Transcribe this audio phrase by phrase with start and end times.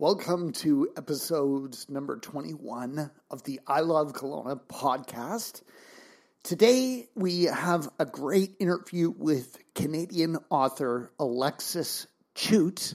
[0.00, 5.62] Welcome to episode number 21 of the I Love Kelowna podcast.
[6.44, 12.06] Today we have a great interview with Canadian author Alexis
[12.36, 12.94] Chute.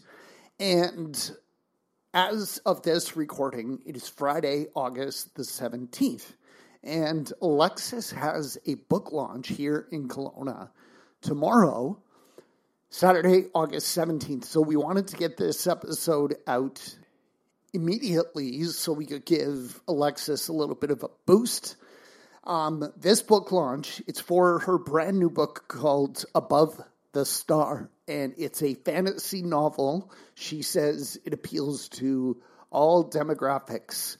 [0.62, 1.32] And
[2.14, 6.32] as of this recording, it is Friday, August the 17th.
[6.86, 10.70] And Alexis has a book launch here in Kelowna
[11.22, 12.02] tomorrow
[12.94, 14.46] Saturday, August 17th.
[14.46, 16.96] So we wanted to get this episode out
[17.74, 21.76] immediately so we could give Alexis a little bit of a boost.
[22.44, 26.80] Um, this book launch, it's for her brand new book called Above
[27.14, 30.12] the Star, and it's a fantasy novel.
[30.36, 34.18] She says it appeals to all demographics.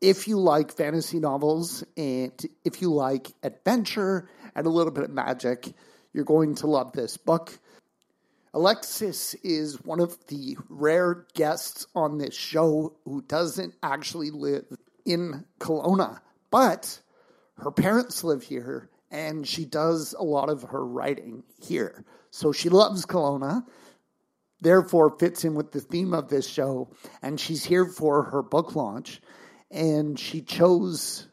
[0.00, 2.32] If you like fantasy novels and
[2.64, 5.74] if you like adventure and a little bit of magic,
[6.14, 7.58] you're going to love this book.
[8.54, 14.64] Alexis is one of the rare guests on this show who doesn't actually live
[15.04, 16.20] in Kelowna,
[16.52, 17.00] but
[17.56, 22.04] her parents live here and she does a lot of her writing here.
[22.30, 23.66] So she loves Kelowna,
[24.60, 28.76] therefore fits in with the theme of this show, and she's here for her book
[28.76, 29.20] launch.
[29.70, 31.26] And she chose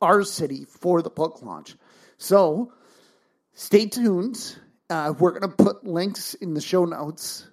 [0.00, 1.76] our city for the book launch.
[2.16, 2.72] So
[3.52, 4.56] stay tuned
[4.92, 7.48] uh, we're going to put links in the show notes.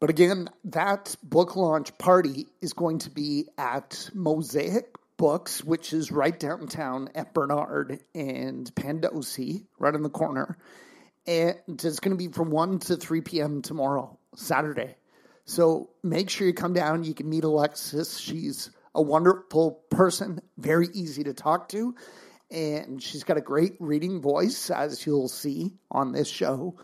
[0.00, 6.10] But again, that book launch party is going to be at Mosaic Books, which is
[6.10, 10.58] right downtown at Bernard and Pandosy, right in the corner.
[11.24, 13.62] And it's going to be from 1 to 3 p.m.
[13.62, 14.96] tomorrow, Saturday.
[15.44, 17.04] So make sure you come down.
[17.04, 18.18] You can meet Alexis.
[18.18, 21.94] She's a wonderful person, very easy to talk to
[22.52, 26.76] and she's got a great reading voice, as you'll see on this show.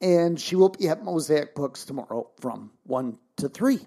[0.00, 3.80] And she will be at Mosaic Books tomorrow from 1 to 3.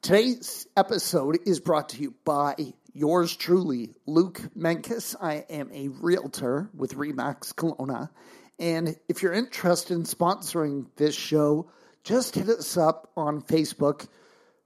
[0.00, 2.56] Today's episode is brought to you by
[2.92, 5.14] yours truly, Luke Menkes.
[5.20, 8.10] I am a realtor with Remax Kelowna.
[8.58, 11.70] And if you're interested in sponsoring this show,
[12.04, 14.08] just hit us up on Facebook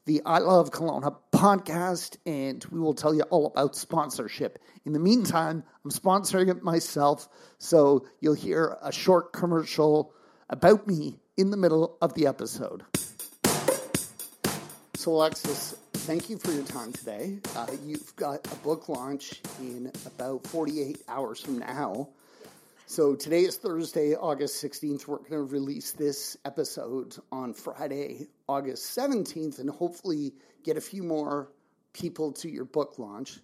[0.06, 4.58] the I Love Kelowna podcast, and we will tell you all about sponsorship.
[4.86, 10.14] In the meantime, I'm sponsoring it myself, so you'll hear a short commercial
[10.48, 12.84] about me in the middle of the episode.
[14.94, 17.38] So, Alexis, thank you for your time today.
[17.54, 22.08] Uh, you've got a book launch in about 48 hours from now.
[22.88, 25.08] So today is Thursday, August 16th.
[25.08, 31.02] We're going to release this episode on Friday, August 17th, and hopefully get a few
[31.02, 31.50] more
[31.92, 33.40] people to your book launch.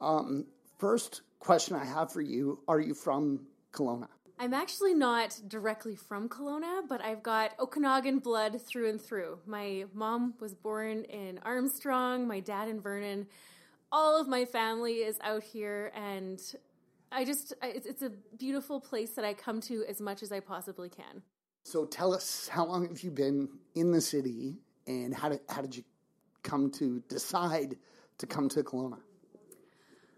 [0.00, 0.46] Um,
[0.78, 3.40] first question I have for you Are you from
[3.72, 4.08] Kelowna?
[4.38, 9.38] I'm actually not directly from Kelowna, but I've got Okanagan blood through and through.
[9.44, 13.26] My mom was born in Armstrong, my dad in Vernon.
[13.92, 16.40] All of my family is out here, and
[17.10, 20.88] I just, it's a beautiful place that I come to as much as I possibly
[20.88, 21.22] can.
[21.64, 25.62] So tell us, how long have you been in the city and how did, how
[25.62, 25.84] did you
[26.42, 27.76] come to decide
[28.18, 28.98] to come to Kelowna?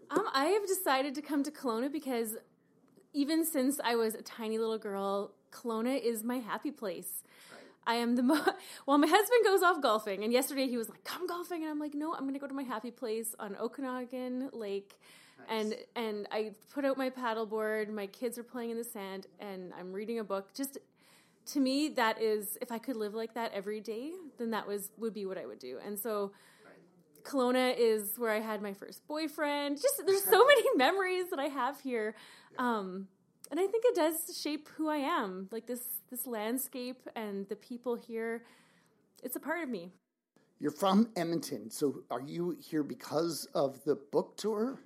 [0.09, 2.35] Um, I have decided to come to Kelowna because
[3.13, 7.23] even since I was a tiny little girl, Kelowna is my happy place.
[7.85, 8.45] I am the mo-
[8.85, 8.97] well.
[8.97, 11.95] My husband goes off golfing, and yesterday he was like, "Come golfing," and I'm like,
[11.95, 14.99] "No, I'm going to go to my happy place on Okanagan Lake."
[15.49, 17.89] And and I put out my paddleboard.
[17.89, 20.53] My kids are playing in the sand, and I'm reading a book.
[20.53, 20.77] Just
[21.47, 24.91] to me, that is if I could live like that every day, then that was
[24.97, 25.79] would be what I would do.
[25.85, 26.31] And so.
[27.23, 29.79] Kelowna is where I had my first boyfriend.
[29.79, 32.15] Just there's so many memories that I have here,
[32.57, 33.07] um,
[33.51, 35.47] and I think it does shape who I am.
[35.51, 38.43] Like this this landscape and the people here,
[39.21, 39.91] it's a part of me.
[40.59, 44.79] You're from Edmonton, so are you here because of the book tour?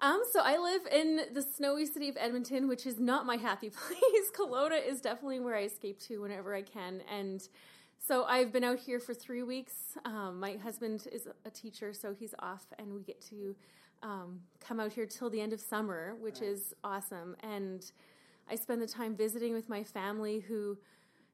[0.00, 3.70] Um, so I live in the snowy city of Edmonton, which is not my happy
[3.88, 4.30] place.
[4.36, 7.46] Kelowna is definitely where I escape to whenever I can, and
[8.06, 9.96] so I've been out here for three weeks.
[10.04, 13.56] Um, my husband is a teacher, so he's off, and we get to
[14.02, 16.50] um, come out here till the end of summer, which right.
[16.50, 17.34] is awesome.
[17.42, 17.90] And
[18.50, 20.76] I spend the time visiting with my family, who,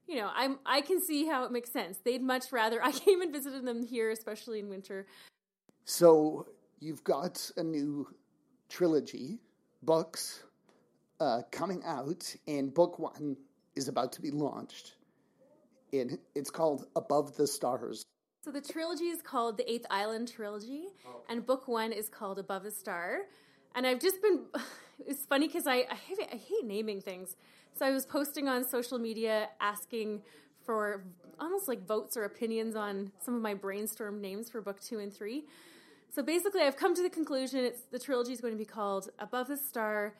[0.07, 1.97] you know, I'm I can see how it makes sense.
[2.05, 5.07] They'd much rather I came and visited them here, especially in winter.
[5.83, 6.47] So
[6.79, 8.07] you've got a new
[8.71, 9.37] trilogy
[9.83, 10.43] books
[11.19, 13.35] uh, coming out, and book one
[13.75, 14.95] is about to be launched.
[15.93, 18.03] And it's called Above the Stars.
[18.43, 21.21] So the trilogy is called the Eighth Island Trilogy, oh.
[21.29, 23.19] and book one is called Above the Star.
[23.75, 24.45] And I've just been,
[25.05, 27.35] it's funny because I, I, hate, I hate naming things.
[27.77, 30.21] So I was posting on social media asking
[30.65, 31.03] for
[31.39, 35.13] almost like votes or opinions on some of my brainstorm names for book two and
[35.13, 35.45] three.
[36.13, 39.09] So basically, I've come to the conclusion it's the trilogy is going to be called
[39.17, 40.15] Above the Star,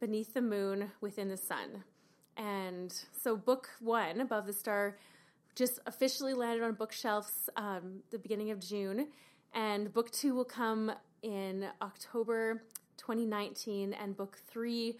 [0.00, 1.84] Beneath the Moon, Within the Sun.
[2.38, 2.90] And
[3.22, 4.96] so, book one, Above the Star,
[5.54, 9.08] just officially landed on bookshelves um, the beginning of June.
[9.52, 10.90] And book two will come
[11.22, 12.62] in October
[12.96, 14.96] 2019, and book three,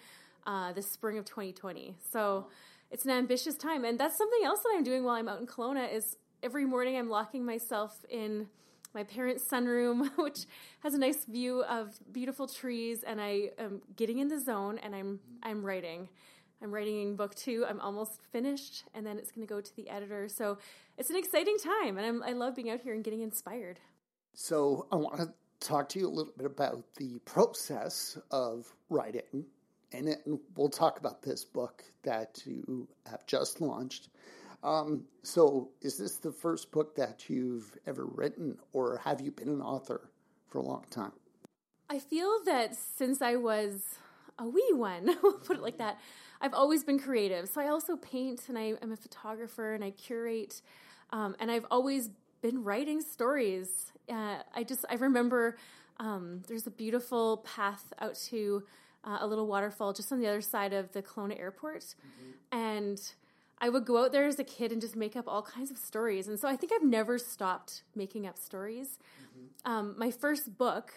[0.46, 1.96] uh, the spring of 2020.
[2.12, 2.48] So
[2.90, 3.86] it's an ambitious time.
[3.86, 6.98] And that's something else that I'm doing while I'm out in Kelowna is every morning
[6.98, 8.48] I'm locking myself in
[8.96, 10.46] my parents' sunroom, which
[10.80, 14.92] has a nice view of beautiful trees, and I am getting in the zone and
[14.94, 16.08] I'm I'm writing.
[16.62, 17.66] I'm writing book two.
[17.68, 20.26] I'm almost finished, and then it's going to go to the editor.
[20.26, 20.56] So
[20.96, 23.78] it's an exciting time, and I'm, I love being out here and getting inspired.
[24.32, 25.28] So I want to
[25.60, 29.44] talk to you a little bit about the process of writing,
[29.92, 34.08] and then we'll talk about this book that you have just launched.
[34.66, 39.48] Um, so, is this the first book that you've ever written, or have you been
[39.48, 40.10] an author
[40.48, 41.12] for a long time?
[41.88, 43.84] I feel that since I was
[44.40, 46.00] a wee one, we'll put it like that,
[46.40, 47.48] I've always been creative.
[47.48, 50.60] So I also paint and I am a photographer and I curate.
[51.10, 52.10] Um, and I've always
[52.42, 53.92] been writing stories.
[54.08, 55.56] Uh, I just, I remember
[55.98, 58.64] um, there's a beautiful path out to
[59.04, 61.82] uh, a little waterfall just on the other side of the Kelowna airport.
[61.82, 62.58] Mm-hmm.
[62.58, 63.00] And
[63.58, 65.78] I would go out there as a kid and just make up all kinds of
[65.78, 66.28] stories.
[66.28, 68.98] And so I think I've never stopped making up stories.
[69.22, 69.70] Mm-hmm.
[69.72, 70.92] Um, my first book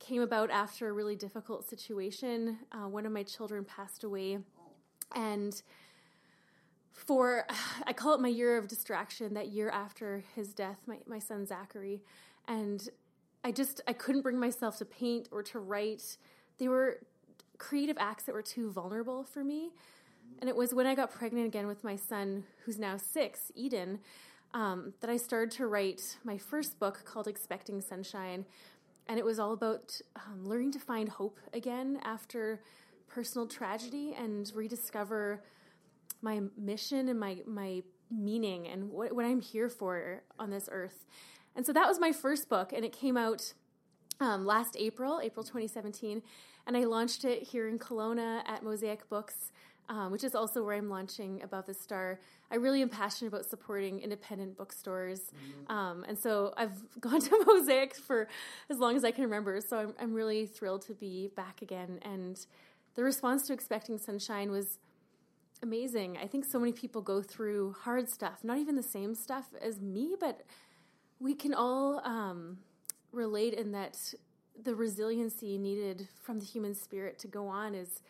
[0.00, 2.58] came about after a really difficult situation.
[2.72, 4.38] Uh, one of my children passed away
[5.14, 5.62] and
[6.92, 7.46] for,
[7.86, 11.46] I call it my year of distraction, that year after his death, my, my son
[11.46, 12.02] Zachary.
[12.48, 12.88] And
[13.44, 16.16] I just, I couldn't bring myself to paint or to write.
[16.58, 17.00] They were
[17.58, 19.70] creative acts that were too vulnerable for me.
[20.38, 24.00] And it was when I got pregnant again with my son, who's now six, Eden,
[24.54, 28.46] um, that I started to write my first book called Expecting Sunshine.
[29.06, 32.60] And it was all about um, learning to find hope again after
[33.08, 35.42] personal tragedy and rediscover
[36.22, 41.06] my mission and my my meaning and what, what I'm here for on this earth.
[41.54, 43.54] And so that was my first book, and it came out
[44.20, 46.22] um, last April, April 2017,
[46.66, 49.50] and I launched it here in Kelowna at Mosaic Books,
[49.90, 52.18] um, which is also where I'm launching Above the Star.
[52.50, 55.76] I really am passionate about supporting independent bookstores, mm-hmm.
[55.76, 58.26] um, and so I've gone to Mosaic for
[58.70, 59.60] as long as I can remember.
[59.60, 62.40] So I'm, I'm really thrilled to be back again and
[62.94, 64.78] the response to Expecting Sunshine was
[65.62, 66.18] amazing.
[66.18, 69.80] I think so many people go through hard stuff, not even the same stuff as
[69.80, 70.42] me, but
[71.18, 72.58] we can all um,
[73.12, 74.14] relate in that
[74.62, 78.02] the resiliency needed from the human spirit to go on is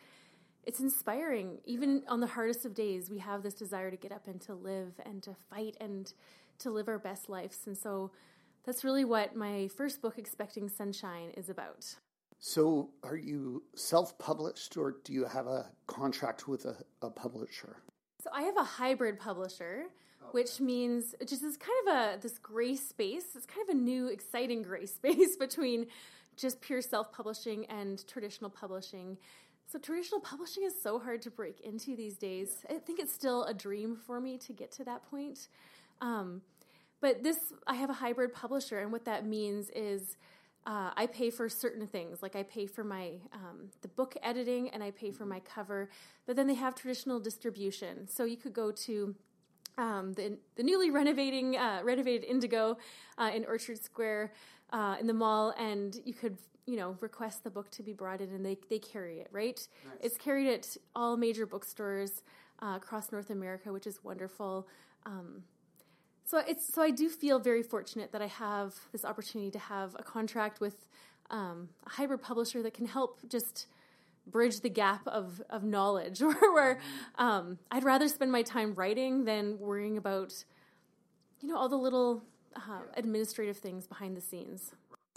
[0.63, 4.27] it's inspiring even on the hardest of days we have this desire to get up
[4.27, 6.13] and to live and to fight and
[6.59, 8.11] to live our best lives and so
[8.63, 11.95] that's really what my first book expecting sunshine is about
[12.43, 17.77] so, are you self published or do you have a contract with a, a publisher?
[18.19, 19.83] So, I have a hybrid publisher,
[20.19, 20.29] okay.
[20.31, 23.25] which means it just is kind of a this gray space.
[23.35, 25.85] It's kind of a new, exciting gray space between
[26.35, 29.19] just pure self publishing and traditional publishing.
[29.71, 32.65] So, traditional publishing is so hard to break into these days.
[32.69, 35.47] I think it's still a dream for me to get to that point.
[36.01, 36.41] Um,
[36.99, 40.17] but this, I have a hybrid publisher, and what that means is
[40.67, 44.69] uh, I pay for certain things, like I pay for my um, the book editing
[44.71, 45.89] and I pay for my cover.
[46.25, 49.15] But then they have traditional distribution, so you could go to
[49.77, 52.77] um, the the newly renovating uh, renovated Indigo
[53.17, 54.33] uh, in Orchard Square
[54.73, 58.21] uh, in the mall, and you could you know request the book to be brought
[58.21, 59.27] in, and they they carry it.
[59.31, 59.97] Right, nice.
[60.01, 62.23] it's carried at all major bookstores
[62.61, 64.67] uh, across North America, which is wonderful.
[65.05, 65.43] Um,
[66.25, 69.95] so it's so I do feel very fortunate that I have this opportunity to have
[69.99, 70.85] a contract with
[71.29, 73.67] um, a hybrid publisher that can help just
[74.27, 76.21] bridge the gap of of knowledge
[76.53, 76.79] where,
[77.15, 80.45] um, I'd rather spend my time writing than worrying about
[81.41, 82.23] you know all the little
[82.55, 84.71] uh, administrative things behind the scenes.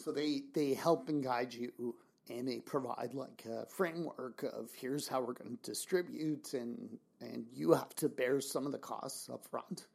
[0.05, 1.95] So they they help and guide you
[2.29, 7.47] and they provide like a framework of here's how we're going to distribute and and
[7.55, 9.87] you have to bear some of the costs up front.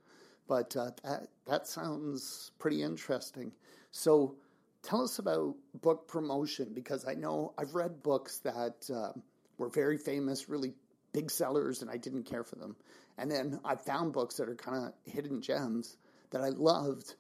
[0.48, 3.52] But uh, that, that sounds pretty interesting.
[3.92, 4.36] So
[4.82, 9.12] tell us about book promotion because I know I've read books that uh,
[9.60, 10.74] were very famous, really
[11.14, 12.76] big sellers, and I didn't care for them.
[13.20, 15.96] And then I found books that are kind of hidden gems
[16.32, 17.14] that I loved.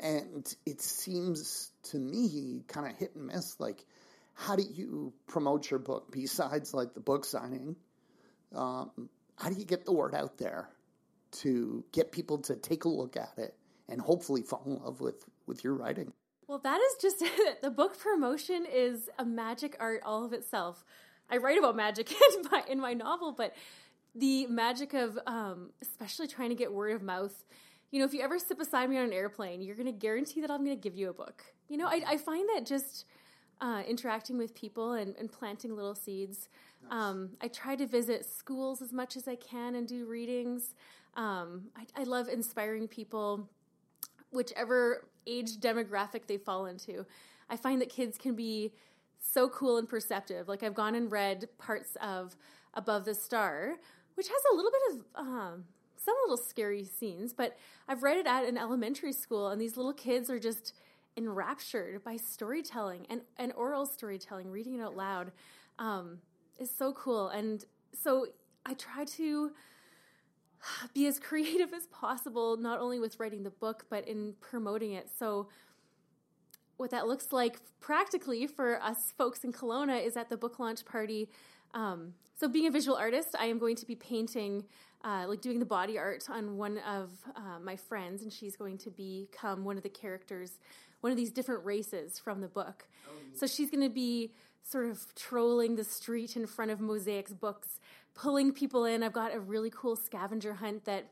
[0.00, 3.58] And it seems to me he kind of hit and miss.
[3.60, 3.84] Like,
[4.34, 7.76] how do you promote your book besides like the book signing?
[8.54, 10.68] Um, how do you get the word out there?
[11.32, 13.56] to get people to take a look at it
[13.88, 16.12] and hopefully fall in love with with your writing?
[16.46, 17.24] Well, that is just.
[17.62, 20.84] The book promotion is a magic art all of itself.
[21.30, 23.54] I write about magic in my in my novel, but
[24.14, 27.44] the magic of um, especially trying to get word of mouth.
[27.92, 30.40] You know, if you ever sit beside me on an airplane, you're going to guarantee
[30.40, 31.44] that I'm going to give you a book.
[31.68, 33.04] You know, I, I find that just
[33.60, 36.48] uh, interacting with people and, and planting little seeds.
[36.82, 36.92] Nice.
[36.92, 40.74] Um, I try to visit schools as much as I can and do readings.
[41.18, 43.46] Um, I, I love inspiring people,
[44.30, 47.04] whichever age demographic they fall into.
[47.50, 48.72] I find that kids can be
[49.18, 50.48] so cool and perceptive.
[50.48, 52.36] Like I've gone and read parts of
[52.72, 53.74] Above the Star,
[54.14, 55.64] which has a little bit of um,
[56.04, 57.56] some little scary scenes, but
[57.88, 60.74] I've read it at an elementary school, and these little kids are just
[61.16, 65.32] enraptured by storytelling and, and oral storytelling, reading it out loud
[65.78, 66.18] um,
[66.58, 67.28] is so cool.
[67.28, 68.26] And so
[68.64, 69.52] I try to
[70.94, 75.08] be as creative as possible, not only with writing the book, but in promoting it.
[75.18, 75.48] So,
[76.78, 80.84] what that looks like practically for us folks in Kelowna is at the book launch
[80.84, 81.28] party.
[81.74, 84.64] Um, so, being a visual artist, I am going to be painting,
[85.04, 88.78] uh, like doing the body art on one of uh, my friends, and she's going
[88.78, 90.58] to become one of the characters,
[91.00, 92.86] one of these different races from the book.
[93.08, 94.32] Oh, so, she's going to be
[94.62, 97.80] sort of trolling the street in front of Mosaic's books,
[98.14, 99.02] pulling people in.
[99.02, 101.10] I've got a really cool scavenger hunt that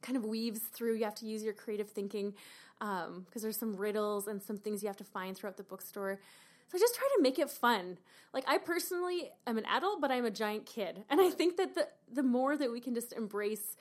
[0.00, 0.96] kind of weaves through.
[0.96, 2.34] You have to use your creative thinking
[2.78, 6.20] because um, there's some riddles and some things you have to find throughout the bookstore.
[6.68, 7.98] So I just try to make it fun.
[8.32, 11.74] Like I personally am an adult, but I'm a giant kid, and I think that
[11.74, 13.76] the the more that we can just embrace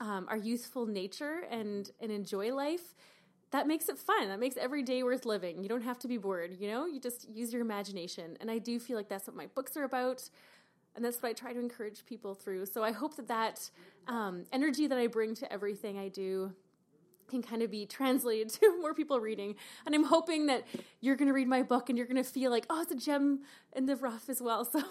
[0.00, 2.94] um, our youthful nature and and enjoy life,
[3.52, 4.28] that makes it fun.
[4.28, 5.62] That makes every day worth living.
[5.62, 6.56] You don't have to be bored.
[6.60, 9.46] You know, you just use your imagination, and I do feel like that's what my
[9.46, 10.28] books are about.
[10.96, 12.66] And that's what I try to encourage people through.
[12.66, 13.70] So I hope that that
[14.08, 16.52] um, energy that I bring to everything I do
[17.30, 19.54] can kind of be translated to more people reading.
[19.86, 20.66] And I'm hoping that
[21.00, 22.96] you're going to read my book and you're going to feel like, oh, it's a
[22.96, 23.40] gem
[23.74, 24.64] in the rough as well.
[24.70, 24.82] So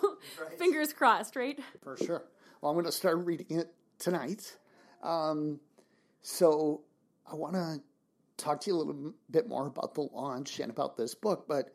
[0.41, 0.57] right.
[0.57, 1.59] fingers crossed, right?
[1.81, 2.23] For sure.
[2.61, 4.57] Well, I'm going to start reading it tonight.
[5.03, 5.59] Um,
[6.21, 6.81] so
[7.31, 7.81] I want to
[8.37, 11.73] talk to you a little bit more about the launch and about this book, but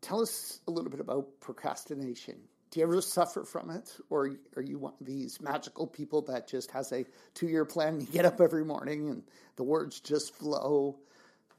[0.00, 2.36] tell us a little bit about procrastination
[2.70, 3.96] do you ever suffer from it?
[4.10, 7.04] Or are you one of these magical people that just has a
[7.34, 9.22] two-year plan and you get up every morning and
[9.56, 10.96] the words just flow?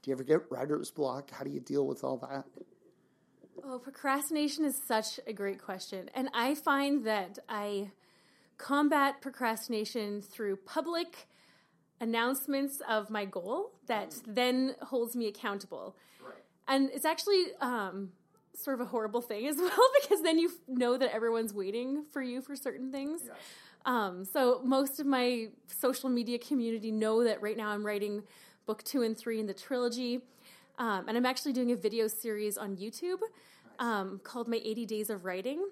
[0.02, 1.30] Do you ever get writer's block?
[1.30, 2.44] How do you deal with all that?
[3.64, 6.08] Oh procrastination is such a great question.
[6.14, 7.90] And i find that i
[8.56, 11.28] combat procrastination through public
[12.00, 15.96] announcements of my goal that then holds me accountable.
[16.24, 16.34] Right.
[16.68, 18.10] and it's actually um,
[18.58, 22.22] sort of a horrible thing as well because then you know that everyone's waiting for
[22.22, 23.22] you for certain things.
[23.26, 23.36] Yes.
[23.86, 28.22] Um, so most of my social media community know that right now I'm writing
[28.66, 30.20] book two and three in the trilogy,
[30.78, 33.20] um, and I'm actually doing a video series on YouTube
[33.78, 35.66] um, called "My 80 Days of Writing,"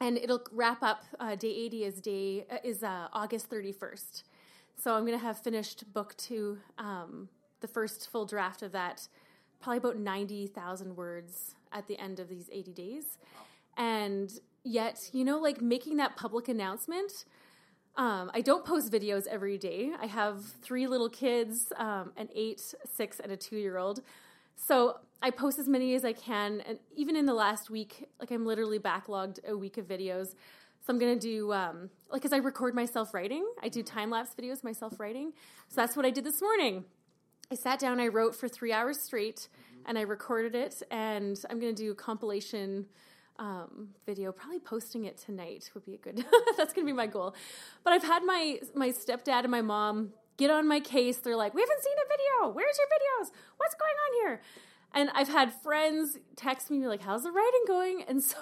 [0.00, 1.04] and it'll wrap up.
[1.18, 4.22] Uh, day 80 is day uh, is uh, August 31st,
[4.76, 7.28] so I'm going to have finished book two, um,
[7.60, 9.08] the first full draft of that,
[9.60, 13.18] probably about 90,000 words at the end of these 80 days.
[13.76, 14.30] And
[14.64, 17.24] yet, you know, like making that public announcement.
[17.96, 19.90] Um, I don't post videos every day.
[20.00, 22.62] I have three little kids um, an eight,
[22.94, 24.00] six, and a two year old.
[24.56, 26.62] So I post as many as I can.
[26.66, 30.34] And even in the last week, like I'm literally backlogged a week of videos.
[30.86, 34.08] So I'm going to do, um, like, as I record myself writing, I do time
[34.08, 35.32] lapse videos myself writing.
[35.68, 36.84] So that's what I did this morning.
[37.52, 39.48] I sat down, I wrote for three hours straight
[39.86, 42.86] and I recorded it, and I'm going to do a compilation
[43.40, 44.30] um, video.
[44.30, 46.24] Probably posting it tonight would be a good.
[46.56, 47.34] that's going to be my goal.
[47.82, 51.18] But I've had my my stepdad and my mom get on my case.
[51.18, 52.54] They're like, "We haven't seen a video.
[52.54, 53.32] Where's your videos?
[53.56, 54.42] What's going on here?"
[54.92, 58.36] And I've had friends text me like, "How's the writing going?" And so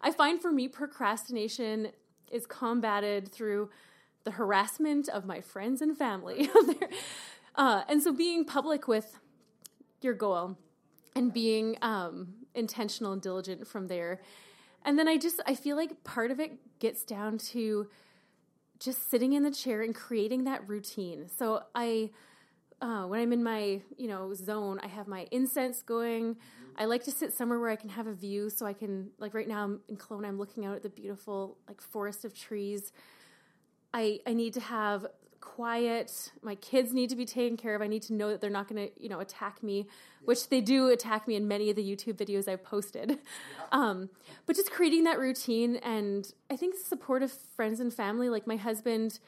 [0.00, 1.88] I find for me, procrastination
[2.32, 3.70] is combated through
[4.24, 6.48] the harassment of my friends and family.
[7.56, 9.18] uh, and so being public with
[10.00, 10.56] your goal
[11.14, 14.20] and being um, intentional and diligent from there.
[14.84, 17.88] And then I just I feel like part of it gets down to
[18.78, 21.28] just sitting in the chair and creating that routine.
[21.28, 22.10] So I
[22.80, 26.36] uh, when I'm in my you know zone, I have my incense going.
[26.76, 29.34] I like to sit somewhere where I can have a view, so I can like
[29.34, 30.28] right now I'm in Kelowna.
[30.28, 32.92] I'm looking out at the beautiful like forest of trees.
[33.92, 35.06] I I need to have
[35.40, 36.32] quiet.
[36.42, 37.82] My kids need to be taken care of.
[37.82, 39.86] I need to know that they're not going to, you know, attack me,
[40.24, 43.10] which they do attack me in many of the YouTube videos I've posted.
[43.10, 43.16] Yeah.
[43.72, 44.10] Um,
[44.46, 49.20] but just creating that routine and I think supportive friends and family, like my husband,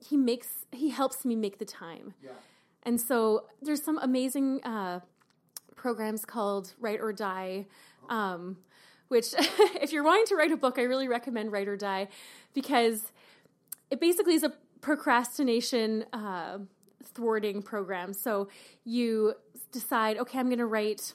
[0.00, 2.14] he makes he helps me make the time.
[2.24, 2.30] Yeah.
[2.84, 5.00] And so there's some amazing uh,
[5.76, 7.66] programs called Write or Die,
[8.08, 8.56] um,
[9.08, 12.08] which if you're wanting to write a book, I really recommend Write or Die
[12.54, 13.12] because
[13.90, 16.58] it basically is a procrastination uh,
[17.04, 18.12] thwarting program.
[18.12, 18.48] So
[18.84, 19.34] you
[19.72, 21.14] decide, okay, I'm going to write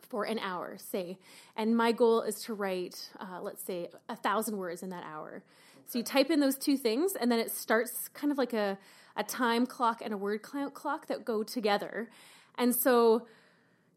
[0.00, 1.18] for an hour, say,
[1.56, 5.42] and my goal is to write, uh, let's say, a thousand words in that hour.
[5.86, 8.78] So you type in those two things, and then it starts kind of like a,
[9.16, 12.10] a time clock and a word clock that go together.
[12.58, 13.26] And so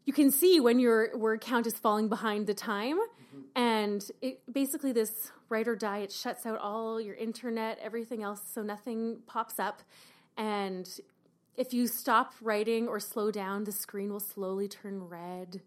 [0.04, 2.98] you can see when your word count is falling behind the time.
[3.54, 8.40] And it basically this write or die, it shuts out all your internet, everything else,
[8.52, 9.82] so nothing pops up.
[10.36, 10.88] And
[11.56, 15.62] if you stop writing or slow down, the screen will slowly turn red.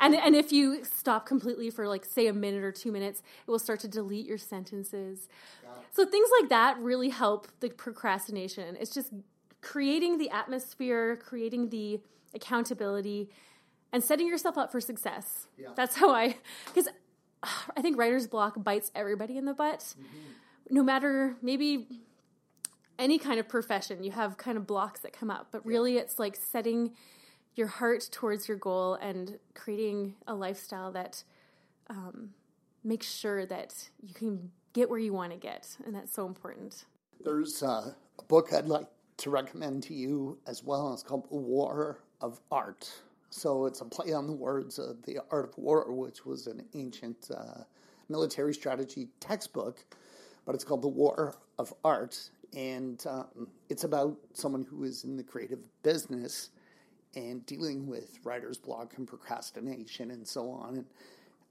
[0.00, 3.50] And, and if you stop completely for, like, say, a minute or two minutes, it
[3.50, 5.28] will start to delete your sentences.
[5.92, 8.76] So things like that really help the procrastination.
[8.80, 9.12] It's just
[9.60, 12.00] creating the atmosphere, creating the
[12.34, 13.30] accountability,
[13.92, 15.46] and setting yourself up for success.
[15.56, 15.68] Yeah.
[15.76, 16.88] That's how I, because
[17.76, 19.80] I think writer's block bites everybody in the butt.
[19.80, 20.74] Mm-hmm.
[20.74, 21.86] No matter maybe
[22.98, 26.00] any kind of profession, you have kind of blocks that come up, but really yeah.
[26.00, 26.92] it's like setting
[27.54, 31.24] your heart towards your goal and creating a lifestyle that
[31.88, 32.30] um,
[32.84, 36.84] makes sure that you can get where you want to get, and that's so important.
[37.24, 38.86] There's uh, a book I'd like
[39.18, 40.92] to recommend to you as well.
[40.92, 42.90] It's called War of Art.
[43.30, 46.64] So it's a play on the words of the Art of War, which was an
[46.74, 47.62] ancient uh,
[48.08, 49.84] military strategy textbook,
[50.46, 55.16] but it's called The War of Art and um, it's about someone who is in
[55.16, 56.50] the creative business
[57.14, 60.76] and dealing with writer's block and procrastination and so on.
[60.76, 60.86] And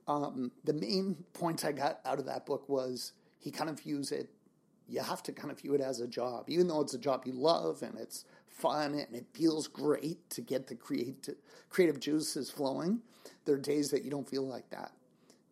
[0.08, 4.12] um, the main points I got out of that book was he kind of views
[4.12, 4.30] it.
[4.88, 7.24] You have to kind of view it as a job, even though it's a job
[7.26, 8.26] you love and it's
[8.58, 11.36] fun and it feels great to get the creative
[11.70, 13.00] creative juices flowing.
[13.46, 14.92] There are days that you don't feel like that,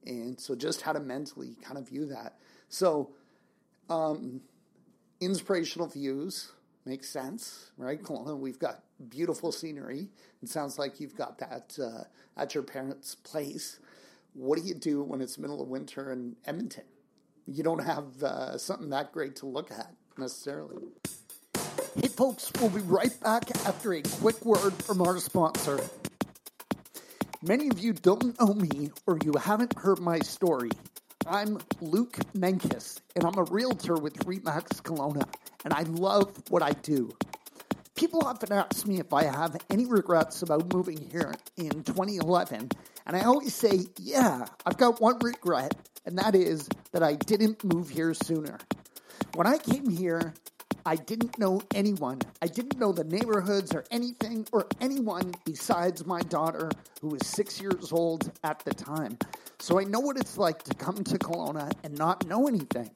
[0.05, 2.37] and so just how to mentally kind of view that.
[2.69, 3.11] So.
[3.87, 4.41] Um,
[5.21, 6.51] inspirational views
[6.85, 7.99] makes sense, right?
[8.09, 10.09] We've got beautiful scenery.
[10.41, 12.03] It sounds like you've got that uh,
[12.39, 13.79] at your parents' place.
[14.33, 16.83] What do you do when it's middle of winter in Edmonton?
[17.47, 20.77] You don't have uh, something that great to look at necessarily.
[21.97, 25.79] Hey, folks, we'll be right back after a quick word from our sponsor.
[27.41, 30.71] Many of you don't know me or you haven't heard my story.
[31.25, 35.23] I'm Luke Menkes, and I'm a realtor with Remax Kelowna,
[35.63, 37.15] and I love what I do.
[37.95, 42.71] People often ask me if I have any regrets about moving here in 2011,
[43.07, 45.73] and I always say, yeah, I've got one regret,
[46.05, 48.57] and that is that I didn't move here sooner.
[49.35, 50.33] When I came here,
[50.87, 52.21] I didn't know anyone.
[52.43, 56.69] I didn't know the neighborhoods or anything or anyone besides my daughter,
[57.01, 59.17] who was six years old at the time.
[59.57, 62.91] So I know what it's like to come to Kelowna and not know anything.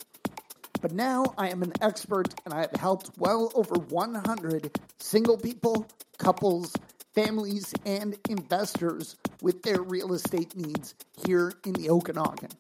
[0.82, 5.88] But now I am an expert and I have helped well over 100 single people,
[6.20, 6.72] couples,
[7.16, 10.94] families, and investors with their real estate needs
[11.26, 12.52] here in the Okanagan.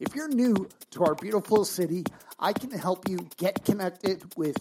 [0.00, 2.04] If you're new to our beautiful city,
[2.38, 4.56] I can help you get connected with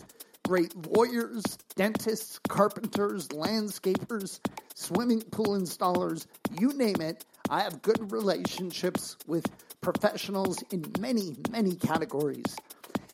[0.46, 1.44] great lawyers,
[1.78, 4.42] dentists, carpenters, landscapers,
[4.76, 6.26] swimming pool installers,
[6.60, 7.24] you name it.
[7.50, 9.46] I have good relationships with
[9.80, 12.58] professionals in many, many categories.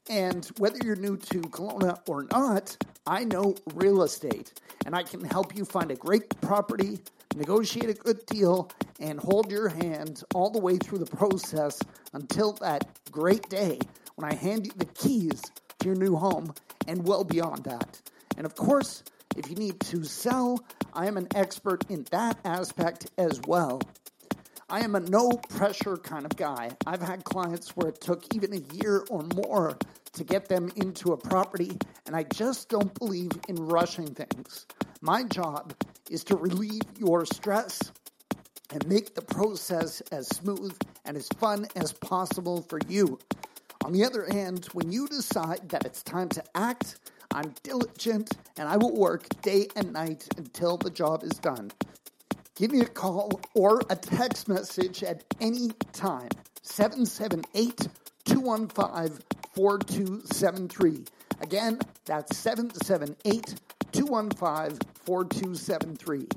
[0.10, 4.52] And whether you're new to Kelowna or not, I know real estate
[4.84, 7.02] and I can help you find a great property,
[7.36, 8.70] negotiate a good deal,
[9.00, 11.80] and hold your hand all the way through the process
[12.14, 13.80] until that great day
[14.16, 15.42] when I hand you the keys
[15.80, 16.54] to your new home
[16.88, 18.02] and well beyond that.
[18.38, 19.04] And of course,
[19.36, 23.82] if you need to sell, I am an expert in that aspect as well.
[24.70, 26.72] I am a no pressure kind of guy.
[26.88, 29.78] I've had clients where it took even a year or more
[30.14, 34.66] to get them into a property, and I just don't believe in rushing things.
[35.02, 35.74] My job
[36.10, 37.80] is to relieve your stress
[38.72, 43.20] and make the process as smooth and as fun as possible for you.
[43.84, 46.98] On the other hand, when you decide that it's time to act,
[47.34, 51.72] I'm diligent and I will work day and night until the job is done.
[52.56, 56.30] Give me a call or a text message at any time.
[56.64, 57.88] 778
[58.26, 59.20] 215
[59.54, 61.06] 4273.
[61.42, 63.56] Again, that's 778
[63.96, 66.28] 215 4273.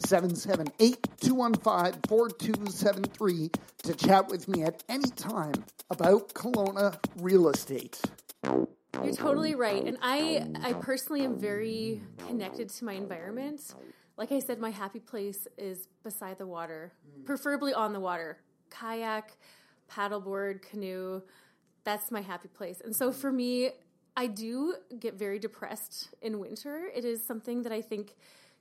[0.00, 3.50] 778 215 4273
[3.82, 8.00] to chat with me at any time about Kelowna real estate.
[8.44, 9.84] You're totally right.
[9.84, 13.60] And I I personally am very connected to my environment.
[14.16, 16.92] Like I said, my happy place is beside the water,
[17.24, 18.38] preferably on the water.
[18.70, 19.32] Kayak,
[19.90, 21.22] paddleboard, canoe,
[21.84, 22.80] that's my happy place.
[22.84, 23.70] And so for me,
[24.18, 26.90] I do get very depressed in winter.
[26.92, 28.16] It is something that I think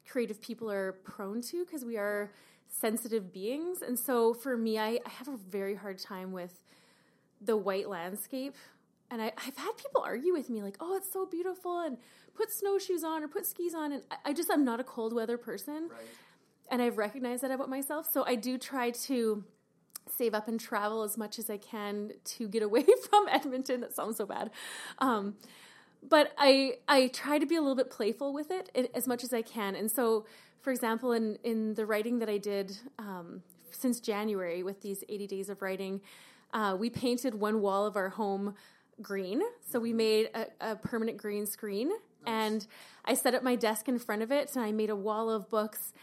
[0.08, 2.32] creative people are prone to because we are
[2.70, 3.82] sensitive beings.
[3.82, 6.62] And so for me, I, I have a very hard time with
[7.42, 8.56] the white landscape
[9.10, 11.98] and I, have had people argue with me like, "Oh, it's so beautiful," and
[12.36, 15.14] put snowshoes on or put skis on, and I, I just I'm not a cold
[15.14, 16.08] weather person, right.
[16.70, 18.08] and I've recognized that about myself.
[18.12, 19.46] So I do try to
[20.12, 23.82] save up and travel as much as I can to get away from Edmonton.
[23.82, 24.52] That sounds so bad,
[25.00, 25.36] um,
[26.08, 29.34] but I I try to be a little bit playful with it as much as
[29.34, 29.76] I can.
[29.76, 30.26] And so,
[30.62, 33.42] for example, in in the writing that I did um,
[33.72, 36.02] since January with these 80 days of writing.
[36.54, 38.56] Uh, we painted one wall of our home
[39.02, 39.42] green.
[39.70, 41.98] So we made a, a permanent green screen nice.
[42.26, 42.68] and
[43.06, 45.50] I set up my desk in front of it and I made a wall of
[45.50, 45.94] books.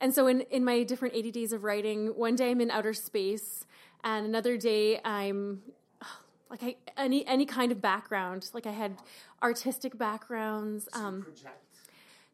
[0.00, 2.92] And so in, in my different 80 days of writing, one day I'm in outer
[2.92, 3.64] space
[4.04, 5.62] and another day I'm
[6.50, 8.48] like I, any any kind of background.
[8.52, 8.96] Like I had
[9.42, 10.88] artistic backgrounds.
[10.92, 11.26] Um,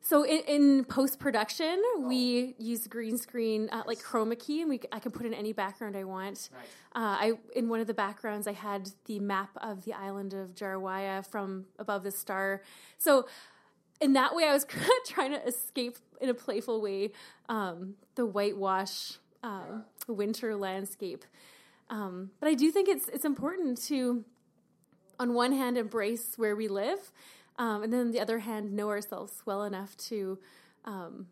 [0.03, 2.05] so in, in post production, oh.
[2.09, 5.53] we use green screen uh, like chroma key, and we I can put in any
[5.53, 6.51] background I want.
[6.53, 6.61] Nice.
[6.95, 10.55] Uh, I in one of the backgrounds I had the map of the island of
[10.55, 12.63] Jarawaya from above the star.
[12.99, 13.27] So
[14.01, 14.67] in that way, I was
[15.07, 17.13] trying to escape in a playful way
[17.49, 21.25] um, the whitewash um, winter landscape.
[21.89, 24.25] Um, but I do think it's it's important to,
[25.19, 27.11] on one hand, embrace where we live
[27.61, 30.39] um, and then on the other hand, know ourselves well enough to
[30.87, 31.27] um,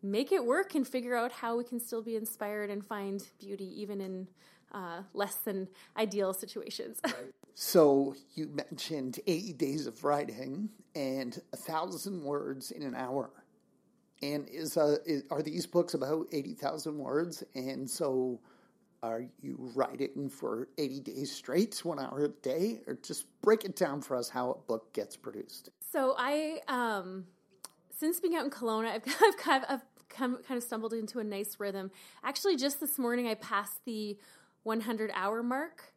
[0.00, 3.68] make it work and figure out how we can still be inspired and find beauty
[3.80, 4.28] even in
[4.70, 7.00] uh, less than ideal situations.
[7.12, 7.14] Right.
[7.54, 13.30] So you mentioned 80 days of writing and a thousand words in an hour.
[14.22, 17.42] And is, uh, is are these books about 80,000 words?
[17.54, 18.40] And so
[19.02, 23.74] are you writing for 80 days straight, one hour a day, or just break it
[23.74, 25.70] down for us how a book gets produced?
[25.92, 27.26] So I, um,
[27.90, 29.02] since being out in Kelowna, I've,
[29.48, 31.90] I've I've come, kind of stumbled into a nice rhythm.
[32.22, 34.16] Actually, just this morning, I passed the
[34.62, 35.91] 100 hour mark.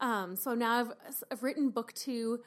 [0.00, 0.92] Um, so now I've,
[1.30, 2.40] I've written book two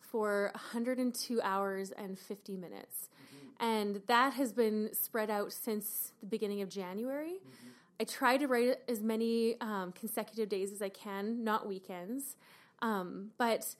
[0.00, 3.08] for 102 hours and 50 minutes.
[3.14, 3.64] Mm-hmm.
[3.64, 7.34] And that has been spread out since the beginning of January.
[7.34, 7.68] Mm-hmm.
[8.00, 12.36] I try to write as many um, consecutive days as I can, not weekends.
[12.80, 13.74] Um, but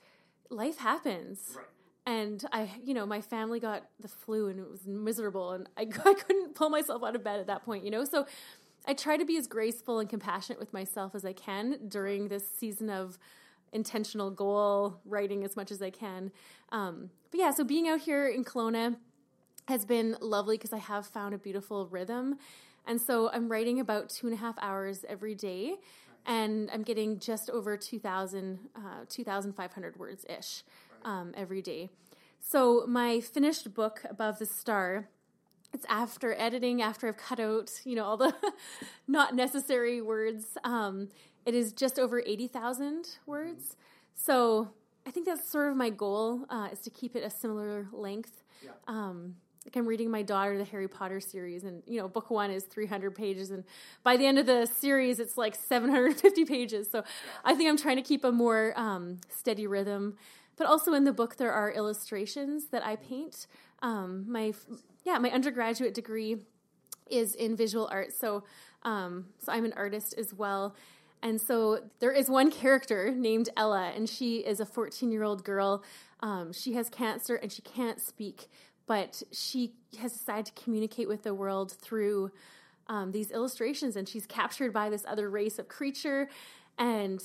[0.51, 1.57] life happens.
[1.57, 1.67] Right.
[2.07, 5.83] And I, you know, my family got the flu and it was miserable, and I,
[6.05, 8.05] I couldn't pull myself out of bed at that point, you know?
[8.05, 8.27] So
[8.87, 12.45] I try to be as graceful and compassionate with myself as I can during this
[12.49, 13.19] season of
[13.73, 16.33] intentional goal writing as much as I can.
[16.73, 18.97] Um, but yeah, so being out here in Kelowna
[19.69, 22.39] has been lovely because I have found a beautiful rhythm
[22.87, 25.77] and so I'm writing about two and a half hours every day,
[26.27, 30.65] and I'm getting just over 2,000, uh, 2,500 words ish
[31.05, 31.91] um, every day.
[32.41, 35.09] So my finished book, Above the Star,
[35.73, 38.35] it's after editing, after I've cut out, you know, all the
[39.09, 40.59] not necessary words.
[40.65, 41.09] Um,
[41.47, 43.77] it is just over 80,000 words.
[44.15, 44.71] So
[45.07, 48.43] I think that's sort of my goal uh, is to keep it a similar length.
[48.63, 48.71] Yeah.
[48.87, 52.51] Um, like I'm reading my daughter the Harry Potter series, and you know, book one
[52.51, 53.65] is 300 pages, and
[54.03, 56.91] by the end of the series, it's like 750 pages.
[56.91, 57.05] So
[57.45, 60.17] I think I'm trying to keep a more um, steady rhythm.
[60.57, 63.47] But also in the book, there are illustrations that I paint.
[63.83, 64.53] Um, my
[65.05, 66.37] yeah, my undergraduate degree
[67.11, 68.45] is in visual arts, so
[68.83, 70.75] um, so I'm an artist as well.
[71.23, 75.45] And so there is one character named Ella, and she is a 14 year old
[75.45, 75.83] girl.
[76.21, 78.49] Um, she has cancer and she can't speak,
[78.87, 82.31] but she has decided to communicate with the world through
[82.89, 86.29] um, these illustrations, and she's captured by this other race of creature,
[86.77, 87.21] and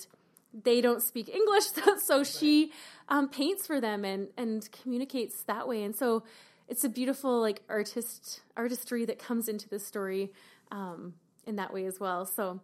[0.64, 2.72] they don't speak English, so, so she
[3.10, 6.24] um, paints for them and and communicates that way, and so
[6.68, 10.32] it's a beautiful like artist artistry that comes into the story
[10.72, 11.14] um,
[11.46, 12.26] in that way as well.
[12.26, 12.62] So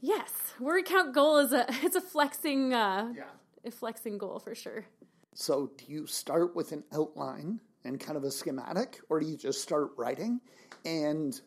[0.00, 3.24] yes, word count goal is a it's a flexing uh, yeah.
[3.64, 4.86] a flexing goal for sure.
[5.34, 9.36] So do you start with an outline and kind of a schematic, or do you
[9.36, 10.40] just start writing?
[10.84, 11.40] And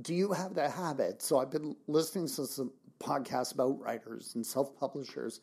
[0.00, 1.20] do you have that habit?
[1.22, 5.40] So I've been listening to some podcasts about writers and self publishers,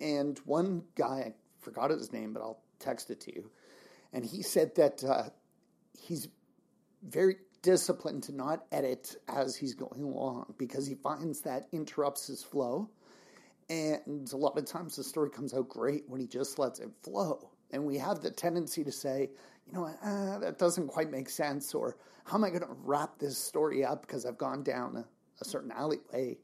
[0.00, 3.50] and one guy, I forgot his name, but I'll text it to you,
[4.12, 5.24] and he said that uh,
[5.98, 6.28] he's
[7.02, 12.42] very disciplined to not edit as he's going along because he finds that interrupts his
[12.42, 12.88] flow.
[13.68, 16.90] And a lot of times the story comes out great when he just lets it
[17.02, 17.50] flow.
[17.72, 19.30] And we have the tendency to say,
[19.66, 23.18] you know, uh, that doesn't quite make sense, or how am I going to wrap
[23.18, 25.04] this story up because I've gone down a,
[25.40, 26.38] a certain alleyway?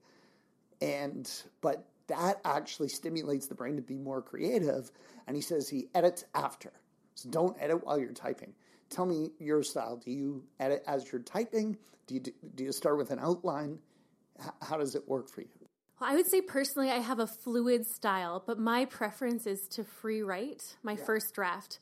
[0.81, 4.91] And, but that actually stimulates the brain to be more creative.
[5.29, 6.73] And he says he edits after.
[7.15, 8.53] So don't edit while you're typing.
[8.91, 9.97] Tell me your style.
[9.97, 11.77] Do you edit as you're typing?
[12.07, 12.21] Do you,
[12.55, 13.79] do you start with an outline?
[14.61, 15.49] How does it work for you?
[16.01, 19.85] Well, I would say personally, I have a fluid style, but my preference is to
[19.85, 21.05] free write my yeah.
[21.05, 21.79] first draft.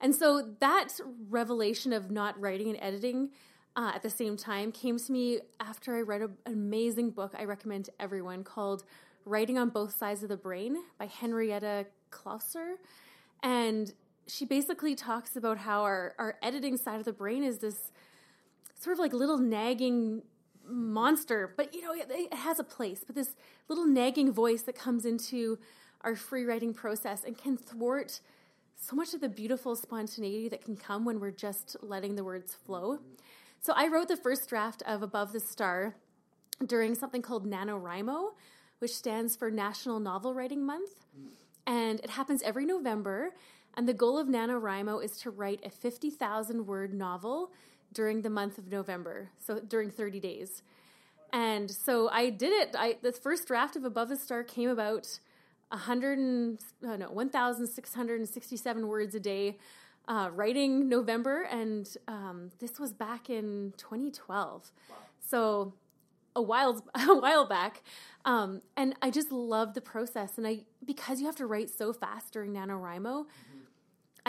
[0.00, 0.88] And so that
[1.28, 3.30] revelation of not writing and editing
[3.76, 7.34] uh, at the same time came to me after I read a, an amazing book
[7.38, 8.84] I recommend to everyone called
[9.24, 12.74] Writing on Both Sides of the Brain by Henrietta Klauser.
[13.42, 13.92] And
[14.28, 17.90] she basically talks about how our, our editing side of the brain is this
[18.78, 20.22] sort of like little nagging
[20.66, 23.34] monster, but you know, it, it has a place, but this
[23.68, 25.58] little nagging voice that comes into
[26.02, 28.20] our free writing process and can thwart
[28.76, 32.54] so much of the beautiful spontaneity that can come when we're just letting the words
[32.54, 32.98] flow.
[33.60, 35.96] So I wrote the first draft of Above the Star
[36.64, 38.30] during something called NaNoWriMo,
[38.78, 40.90] which stands for National Novel Writing Month.
[41.66, 43.34] And it happens every November.
[43.78, 47.52] And the goal of NaNoWriMo is to write a 50,000 word novel
[47.92, 50.64] during the month of November, so during 30 days.
[51.32, 52.74] And so I did it.
[52.76, 55.20] I the first draft of Above the Star came about
[55.68, 59.58] 100 and oh no 1,667 words a day,
[60.08, 64.72] uh, writing November, and um, this was back in 2012.
[64.90, 64.96] Wow.
[65.24, 65.74] So
[66.34, 67.84] a while a while back,
[68.24, 70.36] um, and I just love the process.
[70.36, 73.02] And I because you have to write so fast during NaNoWriMo.
[73.02, 73.47] Mm-hmm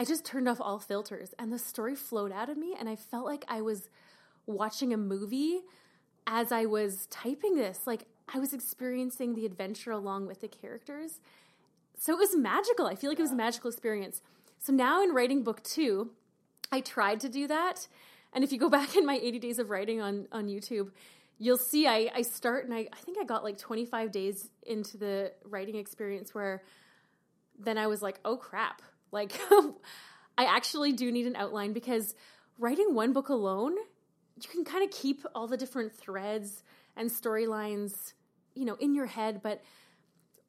[0.00, 2.96] I just turned off all filters and the story flowed out of me and I
[2.96, 3.90] felt like I was
[4.46, 5.60] watching a movie
[6.26, 7.80] as I was typing this.
[7.84, 11.20] Like I was experiencing the adventure along with the characters.
[11.98, 12.86] So it was magical.
[12.86, 14.22] I feel like it was a magical experience.
[14.58, 16.12] So now in writing book two,
[16.72, 17.86] I tried to do that.
[18.32, 20.92] And if you go back in my 80 days of writing on, on YouTube,
[21.36, 24.96] you'll see I, I start and I, I think I got like 25 days into
[24.96, 26.62] the writing experience where
[27.58, 28.80] then I was like, oh crap,
[29.12, 29.38] like,
[30.38, 32.14] I actually do need an outline because
[32.58, 33.76] writing one book alone,
[34.40, 36.62] you can kind of keep all the different threads
[36.96, 38.14] and storylines,
[38.54, 39.40] you know, in your head.
[39.42, 39.62] But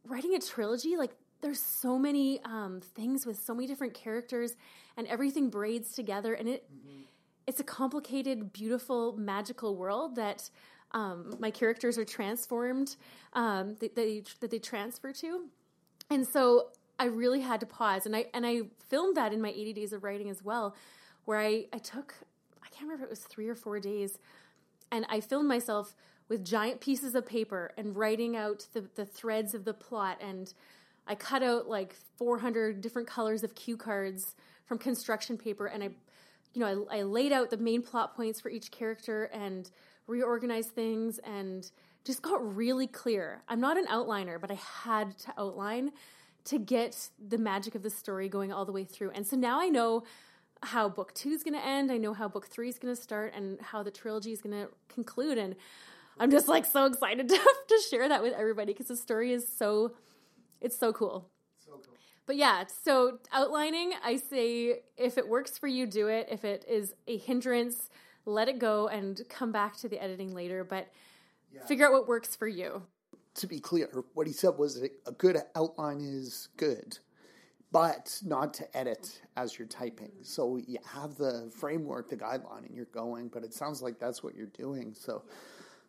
[0.05, 4.55] writing a trilogy, like, there's so many um, things with so many different characters,
[4.95, 7.01] and everything braids together, and it mm-hmm.
[7.47, 10.49] it's a complicated, beautiful, magical world that.
[10.93, 12.97] Um, my characters are transformed
[13.31, 15.45] um, that, they, that they transfer to
[16.11, 16.67] and so
[17.01, 19.91] I really had to pause, and I and I filmed that in my 80 days
[19.91, 20.75] of writing as well,
[21.25, 22.13] where I I took
[22.63, 24.19] I can't remember if it was three or four days,
[24.91, 25.95] and I filmed myself
[26.29, 30.53] with giant pieces of paper and writing out the the threads of the plot, and
[31.07, 34.35] I cut out like 400 different colors of cue cards
[34.67, 35.89] from construction paper, and I
[36.53, 39.71] you know I, I laid out the main plot points for each character and
[40.05, 41.71] reorganized things and
[42.05, 43.41] just got really clear.
[43.47, 45.93] I'm not an outliner, but I had to outline
[46.45, 49.11] to get the magic of the story going all the way through.
[49.11, 50.03] And so now I know
[50.63, 51.91] how book two is going to end.
[51.91, 54.55] I know how book three is going to start and how the trilogy is going
[54.55, 55.37] to conclude.
[55.37, 55.55] And
[56.19, 59.47] I'm just like so excited to, to share that with everybody because the story is
[59.47, 59.93] so,
[60.59, 61.29] it's so cool.
[61.65, 61.95] So cool.
[62.27, 66.27] But yeah, so outlining, I say if it works for you, do it.
[66.29, 67.89] If it is a hindrance,
[68.25, 70.63] let it go and come back to the editing later.
[70.63, 70.89] But
[71.53, 71.65] yeah.
[71.65, 72.83] figure out what works for you
[73.35, 76.99] to be clear, what he said was a good outline is good,
[77.71, 80.11] but not to edit as you're typing.
[80.23, 83.29] So you have the framework, the guideline, and you're going.
[83.29, 84.93] But it sounds like that's what you're doing.
[84.93, 85.23] So,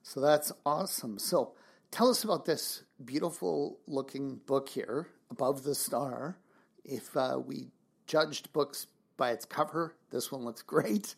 [0.03, 1.19] so that's awesome.
[1.19, 1.55] So
[1.91, 6.39] tell us about this beautiful looking book here, above the star.
[6.85, 7.69] If uh, we
[8.07, 11.15] judged books by its cover, this one looks great.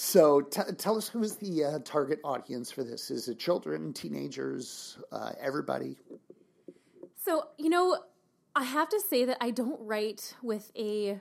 [0.00, 3.10] So t- tell us who is the uh, target audience for this?
[3.10, 5.96] Is it children, teenagers, uh, everybody?
[7.24, 7.98] So, you know,
[8.54, 11.20] I have to say that I don't write with a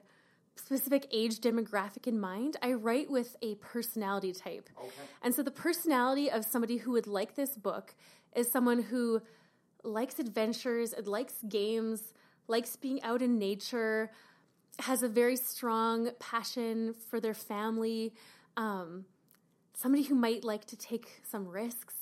[0.55, 2.57] specific age demographic in mind.
[2.61, 4.69] I write with a personality type.
[4.79, 4.91] Okay.
[5.23, 7.95] And so the personality of somebody who would like this book
[8.35, 9.23] is someone who
[9.83, 12.13] likes adventures, likes games,
[12.47, 14.11] likes being out in nature,
[14.81, 18.13] has a very strong passion for their family,
[18.57, 19.05] um,
[19.73, 21.93] somebody who might like to take some risks.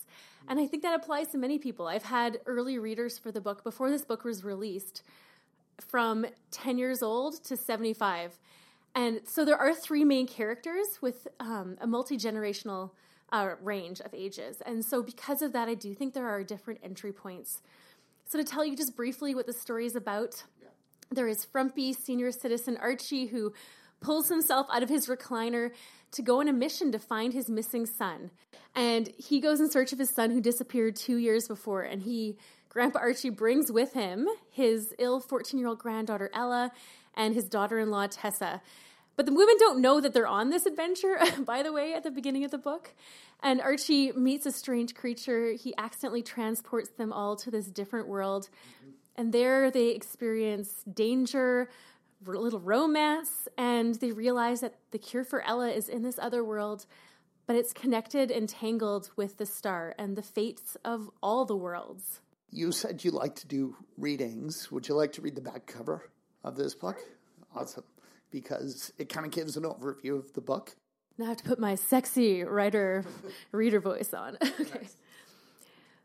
[0.47, 1.87] And I think that applies to many people.
[1.87, 5.03] I've had early readers for the book before this book was released
[5.79, 8.37] from 10 years old to 75.
[8.95, 12.91] And so there are three main characters with um, a multi generational
[13.31, 14.61] uh, range of ages.
[14.65, 17.61] And so, because of that, I do think there are different entry points
[18.25, 20.69] So, to tell you just briefly what the story is about, yeah.
[21.11, 23.51] there is frumpy senior citizen Archie who
[23.99, 25.71] pulls himself out of his recliner
[26.15, 28.31] to go on a mission to find his missing son.
[28.73, 31.83] And he goes in search of his son who disappeared two years before.
[31.83, 32.37] And he,
[32.69, 36.71] Grandpa Archie, brings with him his ill 14 year old granddaughter Ella
[37.15, 38.61] and his daughter in law Tessa.
[39.15, 42.11] But the women don't know that they're on this adventure, by the way, at the
[42.11, 42.93] beginning of the book.
[43.41, 45.53] And Archie meets a strange creature.
[45.53, 48.49] He accidentally transports them all to this different world.
[49.15, 51.69] And there they experience danger,
[52.25, 56.85] little romance, and they realize that the cure for Ella is in this other world,
[57.47, 62.21] but it's connected and tangled with the star and the fates of all the worlds.
[62.51, 64.71] You said you like to do readings.
[64.71, 66.09] Would you like to read the back cover
[66.43, 66.97] of this book?
[67.55, 67.83] Awesome.
[68.31, 70.75] Because it kind of gives an overview of the book.
[71.17, 73.05] Now I have to put my sexy writer
[73.51, 74.37] reader voice on.
[74.43, 74.79] okay.
[74.79, 74.97] Nice.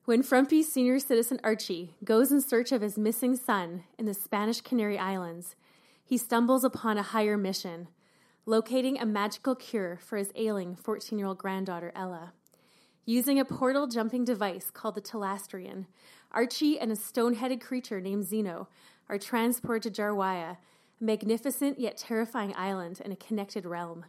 [0.04, 4.60] When frumpy senior citizen Archie goes in search of his missing son in the Spanish
[4.60, 5.56] Canary Islands,
[6.10, 7.86] he stumbles upon a higher mission
[8.44, 12.32] locating a magical cure for his ailing 14 year old granddaughter, Ella.
[13.04, 15.86] Using a portal jumping device called the Talastrian,
[16.32, 18.66] Archie and a stone headed creature named Zeno
[19.08, 20.56] are transported to Jarwaya,
[21.00, 24.04] a magnificent yet terrifying island in a connected realm,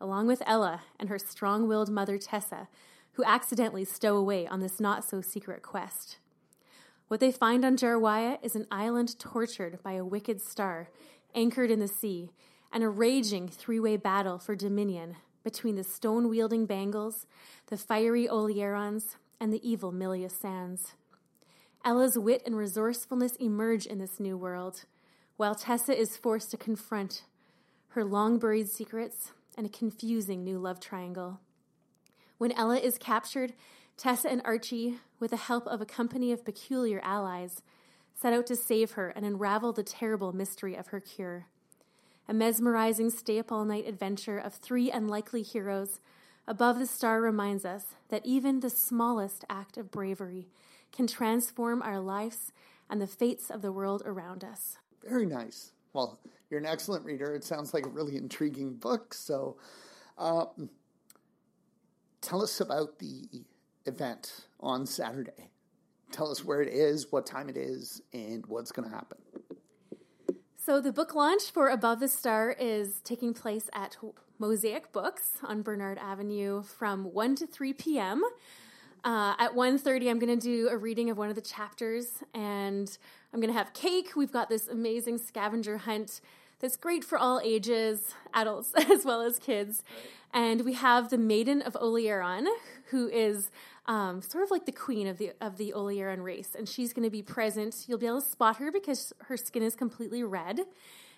[0.00, 2.66] along with Ella and her strong willed mother, Tessa,
[3.12, 6.16] who accidentally stow away on this not so secret quest.
[7.06, 10.88] What they find on Jarwaya is an island tortured by a wicked star
[11.34, 12.30] anchored in the sea,
[12.72, 17.26] and a raging three way battle for dominion between the stone wielding Bangles,
[17.66, 20.94] the fiery Olearons, and the evil Milia Sands.
[21.84, 24.86] Ella's wit and resourcefulness emerge in this new world,
[25.36, 27.24] while Tessa is forced to confront
[27.88, 31.40] her long buried secrets and a confusing new love triangle.
[32.38, 33.52] When Ella is captured,
[33.96, 37.62] Tessa and Archie, with the help of a company of peculiar allies,
[38.14, 41.46] set out to save her and unravel the terrible mystery of her cure.
[42.28, 46.00] A mesmerizing stay up all night adventure of three unlikely heroes
[46.46, 50.48] above the star reminds us that even the smallest act of bravery
[50.92, 52.52] can transform our lives
[52.88, 54.78] and the fates of the world around us.
[55.02, 55.72] Very nice.
[55.92, 56.18] Well,
[56.50, 57.34] you're an excellent reader.
[57.34, 59.14] It sounds like a really intriguing book.
[59.14, 59.56] So,
[60.18, 60.70] um,
[62.20, 63.44] tell us about the
[63.86, 65.50] event on Saturday
[66.14, 69.18] tell us where it is, what time it is, and what's going to happen.
[70.56, 73.98] So, the book launch for Above the Star is taking place at
[74.38, 78.22] Mosaic Books on Bernard Avenue from 1 to 3 p.m.
[79.04, 82.96] Uh, at 1.30, I'm going to do a reading of one of the chapters, and
[83.32, 84.12] I'm going to have cake.
[84.16, 86.22] We've got this amazing scavenger hunt
[86.60, 89.82] that's great for all ages, adults as well as kids.
[90.32, 92.46] And we have the Maiden of Olearon,
[92.86, 93.50] who is
[93.86, 97.04] um, sort of like the queen of the of the Olearon race, and she's going
[97.04, 97.84] to be present.
[97.86, 100.60] You'll be able to spot her because her skin is completely red,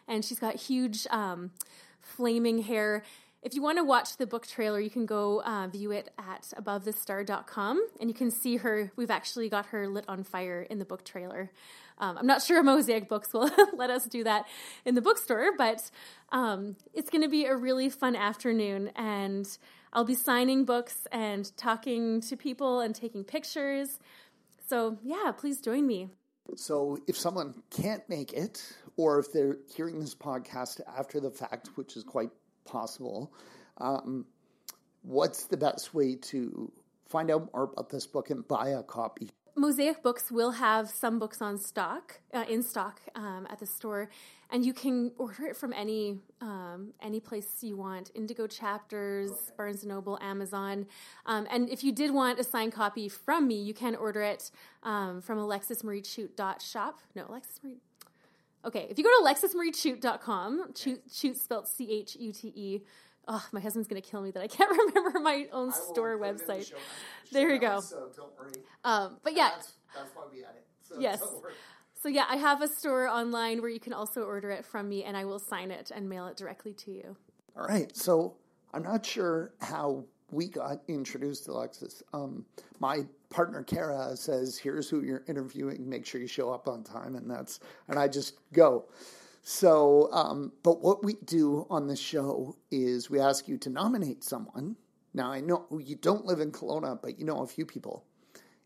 [0.08, 1.52] and she's got huge um,
[2.00, 3.02] flaming hair.
[3.42, 6.52] If you want to watch the book trailer, you can go uh, view it at
[6.60, 8.90] abovethestar.com, and you can see her.
[8.96, 11.52] We've actually got her lit on fire in the book trailer.
[11.98, 14.46] Um, I'm not sure Mosaic Books will let us do that
[14.84, 15.88] in the bookstore, but
[16.32, 19.46] um, it's going to be a really fun afternoon, and
[19.92, 23.98] I'll be signing books and talking to people and taking pictures.
[24.68, 26.10] So, yeah, please join me.
[26.56, 28.62] So, if someone can't make it,
[28.96, 32.30] or if they're hearing this podcast after the fact, which is quite
[32.64, 33.32] possible,
[33.78, 34.26] um,
[35.02, 36.70] what's the best way to
[37.08, 39.30] find out more about this book and buy a copy?
[39.58, 44.10] Mosaic Books will have some books on stock, uh, in stock um, at the store,
[44.50, 48.10] and you can order it from any um, any place you want.
[48.14, 49.40] Indigo Chapters, okay.
[49.56, 50.86] Barnes and Noble, Amazon,
[51.24, 54.50] um, and if you did want a signed copy from me, you can order it
[54.82, 57.00] um, from alexismarie.shop.
[57.14, 57.80] No, Alexis Marie.
[58.66, 62.82] Okay, if you go to alexismarie.chute.com, chute, chute spelled C H U T E.
[63.28, 66.70] Oh, my husband's gonna kill me that I can't remember my own store website.
[66.70, 66.76] The
[67.32, 67.80] there you go.
[67.80, 68.52] So don't worry.
[68.84, 70.66] Um, but yeah, that's, that's why we had it.
[70.82, 71.22] So yes.
[72.02, 75.02] So yeah, I have a store online where you can also order it from me,
[75.02, 77.16] and I will sign it and mail it directly to you.
[77.56, 77.94] All right.
[77.96, 78.36] So
[78.72, 82.02] I'm not sure how we got introduced to Alexis.
[82.12, 82.44] Um,
[82.78, 85.88] my partner Kara says, "Here's who you're interviewing.
[85.88, 88.84] Make sure you show up on time," and that's and I just go.
[89.48, 94.24] So, um, but what we do on the show is we ask you to nominate
[94.24, 94.74] someone.
[95.14, 98.04] Now, I know you don't live in Kelowna, but you know a few people.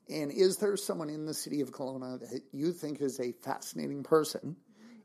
[0.08, 4.02] And is there someone in the city of Kelowna that you think is a fascinating
[4.02, 4.56] person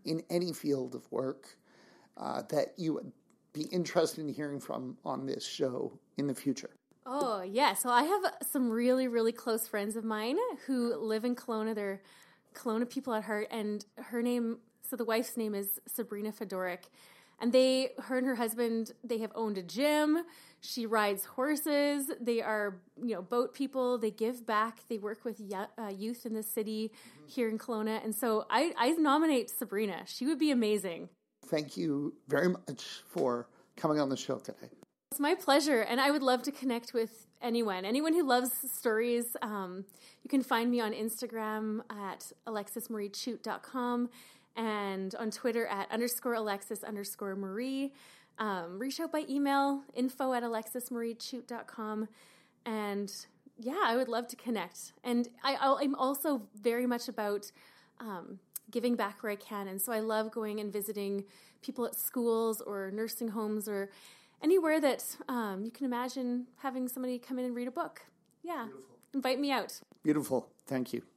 [0.06, 1.58] in any field of work
[2.16, 3.12] uh, that you would
[3.52, 6.70] be interested in hearing from on this show in the future?
[7.06, 7.74] Oh, yeah.
[7.74, 11.76] So I have some really, really close friends of mine who live in Kelowna.
[11.76, 12.02] They're
[12.54, 14.60] Kelowna people at heart, and her name.
[14.90, 16.90] So the wife's name is Sabrina Fedoric,
[17.40, 20.20] and they, her and her husband, they have owned a gym.
[20.62, 22.12] She rides horses.
[22.22, 23.98] They are, you know, boat people.
[23.98, 24.80] They give back.
[24.88, 27.28] They work with uh, youth in the city mm-hmm.
[27.28, 30.04] here in Kelowna, and so I, I nominate Sabrina.
[30.06, 31.10] She would be amazing.
[31.48, 34.70] Thank you very much for coming on the show today.
[35.12, 37.86] It's my pleasure, and I would love to connect with anyone.
[37.86, 39.86] Anyone who loves stories, um,
[40.24, 44.10] you can find me on Instagram at alexismariechute.com
[44.56, 47.94] and on Twitter at underscore Alexis underscore Marie.
[48.38, 52.08] Um, reach out by email, info at alexismariechute.com.
[52.66, 53.14] And
[53.58, 54.94] yeah, I would love to connect.
[55.04, 57.52] And I, am also very much about
[58.00, 58.40] um,
[58.72, 59.68] giving back where I can.
[59.68, 61.26] And so I love going and visiting
[61.62, 63.90] people at schools or nursing homes or
[64.42, 68.02] anywhere that um, you can imagine having somebody come in and read a book.
[68.44, 68.66] Yeah.
[68.66, 68.82] Beautiful.
[69.14, 69.80] Invite me out.
[70.04, 70.50] Beautiful.
[70.68, 71.15] Thank you.